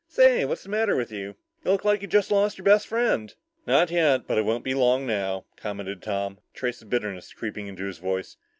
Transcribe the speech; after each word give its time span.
"Say, 0.07 0.45
what's 0.45 0.63
the 0.63 0.69
matter 0.69 0.95
with 0.95 1.11
you? 1.11 1.35
You 1.63 1.69
look 1.69 1.85
like 1.85 2.01
you 2.01 2.07
just 2.07 2.31
lost 2.31 2.57
your 2.57 2.65
best 2.65 2.87
friend." 2.87 3.35
"Not 3.67 3.91
yet, 3.91 4.25
but 4.25 4.39
it 4.39 4.45
won't 4.45 4.63
be 4.63 4.73
long 4.73 5.05
now," 5.05 5.45
commented 5.57 6.01
Tom, 6.01 6.39
a 6.55 6.57
trace 6.57 6.81
of 6.81 6.89
bitterness 6.89 7.31
creeping 7.33 7.67
into 7.67 7.85
his 7.85 7.99
voice. 7.99 8.35